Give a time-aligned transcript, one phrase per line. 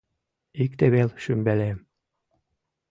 [0.63, 1.77] Икте вел шӱмбелем